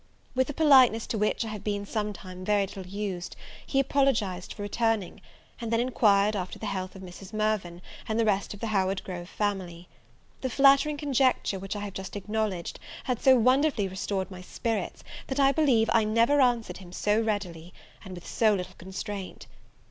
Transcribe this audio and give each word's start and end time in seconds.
With 0.33 0.49
a 0.49 0.53
politeness 0.55 1.05
to 1.05 1.17
which 1.19 1.45
I 1.45 1.49
have 1.49 1.63
been 1.63 1.85
sometime 1.85 2.43
very 2.43 2.63
little 2.63 2.87
used, 2.87 3.35
he 3.67 3.79
apologized 3.79 4.51
for 4.51 4.63
returning; 4.63 5.21
and 5.59 5.71
then 5.71 5.79
inquired 5.79 6.35
after 6.35 6.57
the 6.57 6.65
health 6.65 6.95
of 6.95 7.03
Mrs. 7.03 7.33
Mirvan, 7.33 7.83
and 8.07 8.19
the 8.19 8.25
rest 8.25 8.55
of 8.55 8.61
the 8.61 8.65
Howard 8.73 9.03
Grove 9.03 9.29
family. 9.29 9.87
The 10.41 10.49
flattering 10.49 10.97
conjecture 10.97 11.59
which 11.59 11.75
I 11.75 11.81
have 11.81 11.93
just 11.93 12.15
acknowledged, 12.15 12.79
had 13.03 13.21
so 13.21 13.35
wonderfully 13.37 13.87
restored 13.87 14.31
my 14.31 14.41
spirits, 14.41 15.03
that 15.27 15.39
I 15.39 15.51
believe 15.51 15.87
I 15.93 16.03
never 16.03 16.41
answered 16.41 16.77
him 16.77 16.91
so 16.91 17.21
readily, 17.21 17.71
and 18.03 18.15
with 18.15 18.25
so 18.25 18.55
little 18.55 18.73
constraint. 18.79 19.45